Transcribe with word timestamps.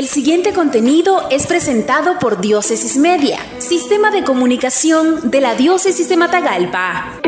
El 0.00 0.08
siguiente 0.08 0.54
contenido 0.54 1.28
es 1.30 1.46
presentado 1.46 2.18
por 2.18 2.40
Diócesis 2.40 2.96
Media, 2.96 3.38
Sistema 3.58 4.10
de 4.10 4.24
Comunicación 4.24 5.30
de 5.30 5.42
la 5.42 5.54
Diócesis 5.56 6.08
de 6.08 6.16
Matagalpa. 6.16 7.20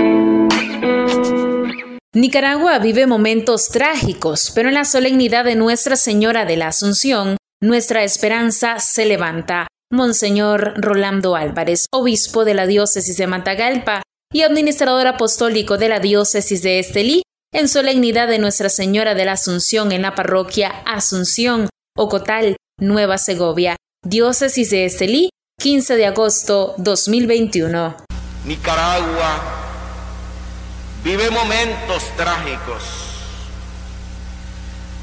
Nicaragua 2.14 2.78
vive 2.78 3.06
momentos 3.06 3.68
trágicos, 3.68 4.50
pero 4.54 4.70
en 4.70 4.76
la 4.76 4.86
solemnidad 4.86 5.44
de 5.44 5.54
Nuestra 5.54 5.96
Señora 5.96 6.46
de 6.46 6.56
la 6.56 6.68
Asunción, 6.68 7.36
nuestra 7.60 8.04
esperanza 8.04 8.78
se 8.78 9.04
levanta. 9.04 9.66
Monseñor 9.90 10.72
Rolando 10.78 11.36
Álvarez, 11.36 11.84
obispo 11.92 12.46
de 12.46 12.54
la 12.54 12.66
diócesis 12.66 13.18
de 13.18 13.26
Matagalpa 13.26 14.00
y 14.32 14.44
administrador 14.44 15.06
apostólico 15.08 15.76
de 15.76 15.90
la 15.90 16.00
diócesis 16.00 16.62
de 16.62 16.78
Estelí, 16.78 17.22
en 17.52 17.68
solemnidad 17.68 18.28
de 18.28 18.38
Nuestra 18.38 18.70
Señora 18.70 19.14
de 19.14 19.26
la 19.26 19.32
Asunción 19.32 19.92
en 19.92 20.00
la 20.00 20.14
parroquia 20.14 20.70
Asunción, 20.86 21.68
Ocotal, 21.94 22.56
Nueva 22.82 23.16
Segovia, 23.16 23.76
diócesis 24.04 24.70
de 24.70 24.86
Estelí, 24.86 25.30
15 25.60 25.94
de 25.94 26.04
agosto 26.04 26.74
2021. 26.78 27.94
Nicaragua 28.44 29.40
vive 31.04 31.30
momentos 31.30 32.02
trágicos 32.16 32.82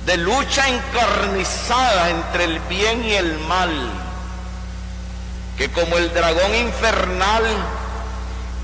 de 0.06 0.18
lucha 0.18 0.68
encarnizada 0.68 2.10
entre 2.10 2.44
el 2.44 2.60
bien 2.68 3.06
y 3.06 3.14
el 3.14 3.40
mal, 3.48 3.72
que 5.58 5.70
como 5.70 5.98
el 6.00 6.14
dragón 6.14 6.54
infernal 6.56 7.46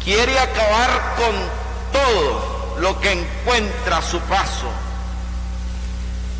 quiere 0.03 0.37
acabar 0.37 1.15
con 1.15 2.01
todo 2.01 2.75
lo 2.81 2.99
que 2.99 3.13
encuentra 3.13 3.99
a 3.99 4.01
su 4.01 4.19
paso, 4.19 4.67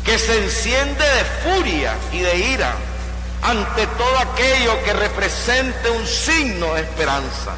que 0.06 0.18
se 0.20 0.38
enciende 0.38 1.04
de 1.04 1.24
furia 1.42 1.94
y 2.12 2.20
de 2.20 2.36
ira 2.38 2.72
ante 3.42 3.86
todo 3.88 4.18
aquello 4.18 4.82
que 4.84 4.92
represente 4.92 5.90
un 5.90 6.06
signo 6.06 6.74
de 6.74 6.82
esperanza. 6.82 7.52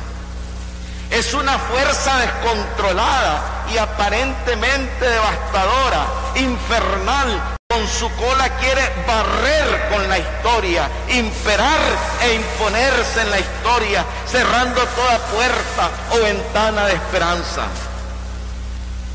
Es 1.11 1.35
una 1.35 1.59
fuerza 1.59 2.19
descontrolada 2.19 3.67
y 3.73 3.77
aparentemente 3.77 5.09
devastadora, 5.09 6.07
infernal, 6.37 7.59
con 7.69 7.87
su 7.87 8.11
cola 8.17 8.49
quiere 8.57 8.83
barrer 9.07 9.89
con 9.91 10.09
la 10.09 10.19
historia, 10.19 10.89
imperar 11.11 11.81
e 12.23 12.35
imponerse 12.35 13.23
en 13.23 13.31
la 13.31 13.41
historia, 13.41 14.05
cerrando 14.27 14.81
toda 14.81 15.19
puerta 15.19 15.91
o 16.13 16.25
ventana 16.25 16.87
de 16.87 16.95
esperanza. 16.95 17.67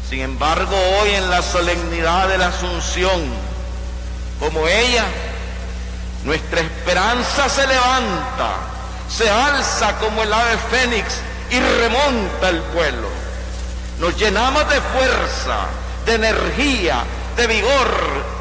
Sin 0.09 0.21
embargo, 0.21 0.75
hoy 1.01 1.11
en 1.11 1.29
la 1.29 1.41
solemnidad 1.41 2.27
de 2.27 2.37
la 2.37 2.47
Asunción, 2.47 3.21
como 4.39 4.67
ella, 4.67 5.05
nuestra 6.23 6.61
esperanza 6.61 7.49
se 7.49 7.65
levanta, 7.67 8.55
se 9.09 9.29
alza 9.29 9.97
como 9.97 10.23
el 10.23 10.31
ave 10.31 10.57
fénix 10.69 11.05
y 11.49 11.59
remonta 11.59 12.49
el 12.49 12.61
pueblo. 12.61 13.07
Nos 13.99 14.17
llenamos 14.17 14.67
de 14.69 14.81
fuerza, 14.81 15.65
de 16.05 16.15
energía, 16.15 17.03
de 17.35 17.47
vigor, 17.47 17.87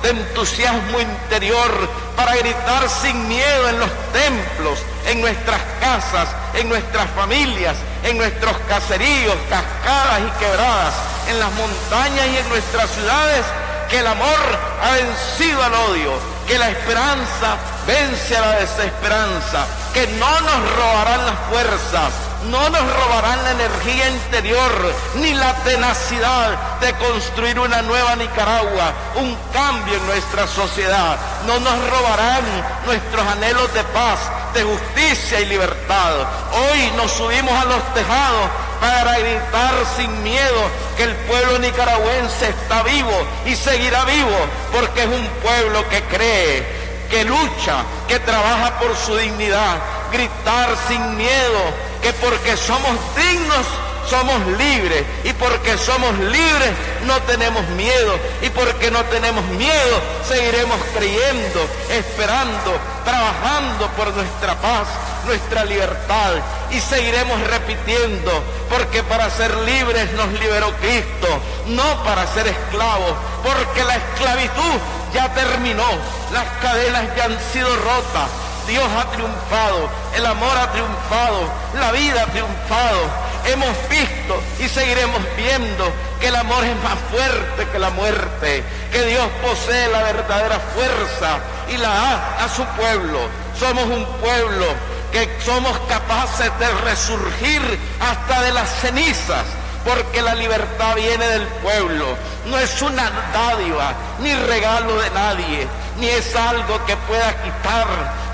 de 0.03 0.11
entusiasmo 0.11 1.01
interior 1.01 1.71
para 2.17 2.37
gritar 2.37 2.89
sin 2.89 3.29
miedo 3.29 3.69
en 3.69 3.79
los 3.79 3.91
templos, 4.13 4.79
en 5.07 5.21
nuestras 5.21 5.61
casas, 5.81 6.29
en 6.55 6.69
nuestras 6.69 7.09
familias, 7.11 7.77
en 8.05 8.19
nuestros 8.19 8.57
caseríos, 8.69 9.37
cascadas 9.49 10.21
y 10.21 10.39
quebradas, 10.39 10.95
en 11.29 11.39
las 11.39 11.51
montañas 11.53 12.27
y 12.27 12.37
en 12.37 12.49
nuestras 12.49 12.91
ciudades, 12.91 13.45
que 13.89 13.99
el 13.99 14.07
amor 14.07 14.39
ha 14.83 14.91
vencido 14.93 15.63
al 15.63 15.75
odio, 15.75 16.13
que 16.47 16.59
la 16.59 16.71
esperanza 16.71 17.57
vence 17.87 18.37
a 18.37 18.41
la 18.41 18.53
desesperanza, 18.61 19.67
que 19.95 20.07
no 20.19 20.41
nos 20.41 20.77
robarán 20.77 21.27
las 21.27 21.39
fuerzas, 21.51 22.13
no 22.51 22.71
nos 22.71 22.97
robarán 22.97 23.45
la 23.45 23.51
energía 23.53 24.09
interior 24.11 24.95
ni 25.15 25.35
la 25.35 25.55
tenacidad 25.63 26.79
de 26.81 26.93
construir 26.95 27.59
una 27.59 27.83
nueva 27.83 28.17
Nicaragua, 28.17 28.93
un 29.17 29.37
cambio 29.53 29.95
en 29.95 30.07
nuestra 30.07 30.47
sociedad. 30.47 31.17
No 31.47 31.61
nos 31.61 31.91
robarán 31.91 32.43
nuestros 32.87 33.27
anhelos 33.27 33.73
de 33.75 33.85
paz, 33.85 34.19
de 34.55 34.65
justicia 34.65 35.41
y 35.41 35.47
libertad. 35.47 36.13
Hoy 36.53 36.93
nos 36.97 37.13
subimos 37.13 37.53
a 37.53 37.65
los 37.65 37.95
tejados 37.95 38.51
para 38.81 39.19
gritar 39.19 39.75
sin 39.97 40.23
miedo 40.23 40.61
que 40.97 41.05
el 41.05 41.15
pueblo 41.15 41.59
nicaragüense 41.61 42.49
está 42.49 42.83
vivo 42.83 43.13
y 43.47 43.55
seguirá 43.55 44.05
vivo 44.05 44.37
porque 44.73 45.03
es 45.03 45.09
un 45.09 45.27
pueblo 45.43 45.89
que 45.89 46.03
cree, 46.05 46.67
que 47.09 47.25
lucha, 47.25 47.85
que 48.09 48.19
trabaja 48.19 48.79
por 48.79 48.97
su 48.97 49.17
dignidad. 49.17 49.79
Gritar 50.11 50.69
sin 50.89 51.17
miedo 51.17 51.92
que 52.03 52.13
porque 52.15 52.57
somos 52.57 52.97
dignos 53.17 53.67
somos 54.09 54.47
libres. 54.59 55.05
Y 55.25 55.33
porque 55.35 55.79
somos 55.79 56.19
libres 56.19 56.73
no 57.07 57.21
tenemos 57.23 57.67
miedo. 57.71 58.19
Y 58.43 58.51
porque 58.51 58.91
no 58.91 59.03
tenemos 59.05 59.45
miedo 59.47 60.03
seguiremos 60.33 60.79
creyendo, 60.95 61.61
esperando, 61.91 62.79
trabajando 63.05 63.87
por 63.97 64.13
nuestra 64.15 64.55
paz, 64.61 64.89
nuestra 65.27 65.65
libertad. 65.65 66.33
Y 66.71 66.81
seguiremos 66.81 67.41
repitiendo 67.49 68.31
porque 68.71 69.03
para 69.03 69.29
ser 69.31 69.55
libres 69.59 70.11
nos 70.13 70.33
liberó 70.41 70.73
Cristo, 70.81 71.29
no 71.67 72.03
para 72.05 72.27
ser 72.29 72.47
esclavos, 72.47 73.13
porque 73.43 73.85
la 73.85 73.97
esclavitud 73.97 74.79
ya 75.13 75.33
terminó, 75.35 75.87
las 76.33 76.49
cadenas 76.63 77.05
ya 77.15 77.25
han 77.25 77.39
sido 77.53 77.69
rotas, 77.77 78.31
Dios 78.67 78.89
ha 78.99 79.11
triunfado, 79.11 79.91
el 80.17 80.27
amor 80.27 80.57
ha 80.57 80.71
triunfado, 80.73 81.49
la 81.79 81.93
vida 81.93 82.23
ha 82.23 82.27
triunfado. 82.27 83.23
Hemos 83.45 83.77
visto 83.89 84.41
y 84.61 84.69
seguiremos 84.69 85.21
viendo 85.37 85.93
que 86.21 86.29
el 86.29 86.37
amor 86.37 86.65
es 86.65 86.77
más 86.83 86.99
fuerte 87.11 87.67
que 87.73 87.79
la 87.79 87.91
muerte, 87.91 88.63
que 88.93 89.05
Dios 89.07 89.27
posee 89.43 89.89
la 89.89 90.03
verdadera 90.03 90.61
fuerza 90.75 91.39
y 91.69 91.77
la 91.77 91.89
da 91.89 92.45
a 92.45 92.49
su 92.49 92.65
pueblo. 92.77 93.19
Somos 93.59 93.85
un 93.85 94.05
pueblo 94.21 94.67
que 95.11 95.29
somos 95.45 95.77
capaces 95.89 96.51
de 96.59 96.69
resurgir 96.85 97.79
hasta 98.01 98.43
de 98.43 98.53
las 98.53 98.69
cenizas 98.81 99.45
porque 99.85 100.23
la 100.23 100.35
libertad 100.35 100.95
viene 100.95 101.27
del 101.27 101.47
pueblo, 101.63 102.17
no 102.47 102.59
es 102.59 102.81
una 102.83 103.11
dádiva 103.33 103.95
ni 104.21 104.33
regalo 104.35 104.97
de 105.01 105.11
nadie, 105.11 105.67
ni 105.99 106.09
es 106.09 106.35
algo 106.35 106.85
que 106.87 106.97
pueda 106.97 107.43
quitar 107.43 107.87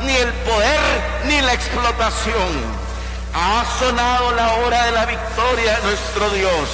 ni 0.02 0.14
el 0.14 0.32
poder 0.32 0.80
ni 1.26 1.40
la 1.40 1.52
explotación. 1.52 2.78
Ha 3.34 3.64
sonado 3.78 4.32
la 4.32 4.54
hora 4.54 4.84
de 4.86 4.92
la 4.92 5.06
victoria 5.06 5.76
de 5.76 5.82
nuestro 5.82 6.30
Dios, 6.30 6.68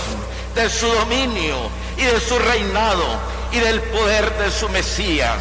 de 0.55 0.71
su 0.71 0.87
dominio 0.87 1.57
y 1.97 2.03
de 2.03 2.21
su 2.21 2.39
reinado 2.39 3.05
y 3.53 3.59
del 3.59 3.81
poder 3.83 4.31
de 4.39 4.51
su 4.51 4.69
Mesías. 4.69 5.39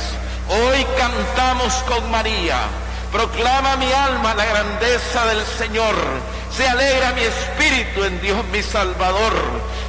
Hoy 0.50 0.86
cantamos 0.98 1.74
con 1.88 2.10
María. 2.12 2.58
Proclama 3.12 3.75
mi 3.78 3.92
alma 3.92 4.34
la 4.34 4.46
grandeza 4.46 5.25
del 5.28 5.46
Señor 5.46 5.96
se 6.56 6.68
alegra 6.68 7.14
mi 7.14 7.22
espíritu 7.22 8.04
en 8.04 8.22
Dios 8.22 8.46
mi 8.52 8.62
Salvador, 8.62 9.34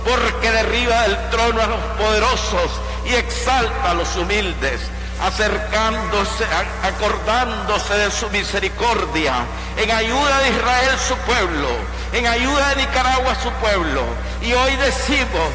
porque 0.03 0.51
derriba 0.51 1.03
del 1.03 1.31
trono 1.31 1.61
a 1.61 1.67
los 1.67 1.81
poderosos 1.99 2.71
y 3.05 3.15
exalta 3.15 3.91
a 3.91 3.95
los 3.95 4.17
humildes, 4.17 4.81
acercándose, 5.23 6.45
acordándose 6.83 7.95
de 7.95 8.11
su 8.11 8.29
misericordia, 8.31 9.35
en 9.77 9.91
ayuda 9.91 10.39
de 10.41 10.51
Israel 10.51 10.99
su 11.07 11.17
pueblo, 11.19 11.69
en 12.13 12.27
ayuda 12.27 12.71
de 12.71 12.77
Nicaragua 12.77 13.35
su 13.43 13.51
pueblo. 13.53 14.03
Y 14.43 14.53
hoy 14.53 14.77
decimos, 14.77 15.49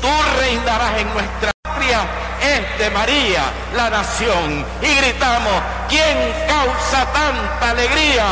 tú 0.00 0.08
reinarás 0.40 0.98
en 0.98 1.12
nuestra 1.12 1.52
patria, 1.62 2.00
es 2.40 2.78
de 2.78 2.90
María 2.90 3.42
la 3.74 3.90
nación. 3.90 4.64
Y 4.82 4.94
gritamos, 4.94 5.62
¿quién 5.88 6.34
causa 6.46 7.06
tanta 7.12 7.70
alegría? 7.70 8.24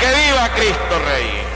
Que 0.00 0.06
viva 0.06 0.48
Cristo 0.54 0.98
Rey. 1.06 1.55